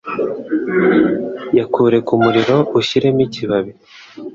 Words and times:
Yakure 1.57 1.97
ku 2.07 2.13
muriro 2.23 2.57
ushyiremo 2.79 3.21
ikibabi 3.27 3.71